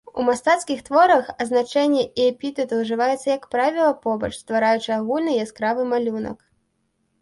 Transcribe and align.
У 0.21 0.23
мастацкіх 0.27 0.79
творах 0.87 1.29
азначэнне 1.45 2.03
і 2.07 2.21
эпітэт 2.31 2.75
ужываюцца, 2.79 3.27
як 3.37 3.47
правіла, 3.55 3.93
побач, 4.09 4.33
ствараючы 4.43 4.89
агульны 5.01 5.41
яскравы 5.47 5.91
малюнак. 5.97 6.39